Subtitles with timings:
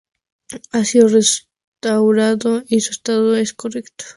[0.71, 4.05] Ha sido restaurado y su estado es correcto.